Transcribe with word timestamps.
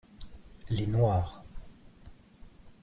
Les 0.71 0.87
noires. 0.87 1.43